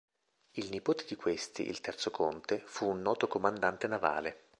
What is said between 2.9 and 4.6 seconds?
noto comandante navale.